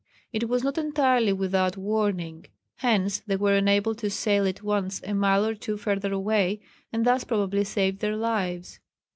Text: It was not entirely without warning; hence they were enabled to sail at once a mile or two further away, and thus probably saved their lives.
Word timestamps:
It 0.33 0.49
was 0.49 0.63
not 0.63 0.79
entirely 0.79 1.31
without 1.31 1.77
warning; 1.77 2.47
hence 2.77 3.19
they 3.19 3.35
were 3.35 3.53
enabled 3.53 3.99
to 3.99 4.09
sail 4.09 4.47
at 4.47 4.63
once 4.63 4.99
a 5.03 5.13
mile 5.13 5.45
or 5.45 5.53
two 5.53 5.77
further 5.77 6.11
away, 6.11 6.59
and 6.91 7.05
thus 7.05 7.23
probably 7.23 7.63
saved 7.63 7.99
their 7.99 8.15
lives. 8.15 8.79